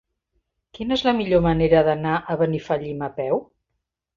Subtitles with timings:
[0.77, 3.45] Quina és la millor manera d'anar a Benifallim a peu?